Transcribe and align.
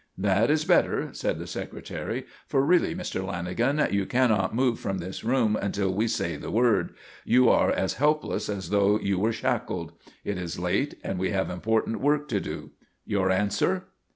"That 0.17 0.49
is 0.49 0.65
better," 0.65 1.13
said 1.13 1.37
the 1.37 1.45
Secretary. 1.45 2.25
"For 2.47 2.65
really, 2.65 2.95
Mr. 2.95 3.23
Lanagan, 3.23 3.91
you 3.93 4.07
cannot 4.07 4.55
move 4.55 4.79
from 4.79 4.97
this 4.97 5.23
room 5.23 5.55
until 5.55 5.93
we 5.93 6.07
say 6.07 6.37
the 6.37 6.49
word. 6.49 6.95
You 7.23 7.49
are 7.49 7.69
as 7.71 7.93
helpless 8.01 8.49
as 8.49 8.71
though 8.71 8.97
you 8.99 9.19
were 9.19 9.31
shackled. 9.31 9.93
It 10.25 10.39
is 10.39 10.57
late 10.57 10.99
and 11.03 11.19
we 11.19 11.29
have 11.29 11.51
important 11.51 12.01
work 12.01 12.27
to 12.29 12.39
do. 12.39 12.71
Your 13.05 13.29
answer?" 13.29 13.89